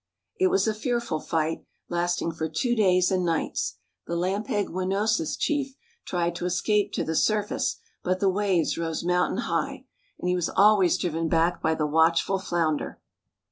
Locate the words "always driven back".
10.49-11.61